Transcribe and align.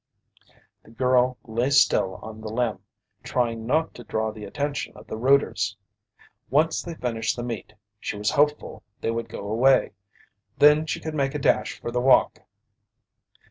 The 0.81 0.89
girl 0.89 1.37
lay 1.43 1.69
still 1.69 2.15
on 2.23 2.41
the 2.41 2.49
limb, 2.51 2.79
trying 3.21 3.67
not 3.67 3.93
to 3.93 4.03
draw 4.03 4.31
the 4.31 4.45
attention 4.45 4.93
of 4.97 5.05
the 5.05 5.15
rooters. 5.15 5.77
Once 6.49 6.81
they 6.81 6.95
finished 6.95 7.35
the 7.35 7.43
meat, 7.43 7.73
she 7.99 8.17
was 8.17 8.31
hopeful 8.31 8.81
they 9.01 9.11
would 9.11 9.29
go 9.29 9.47
away. 9.47 9.91
Then 10.57 10.87
she 10.87 10.99
could 10.99 11.13
make 11.13 11.35
a 11.35 11.37
dash 11.37 11.79
for 11.79 11.91
the 11.91 12.01
walk. 12.01 12.39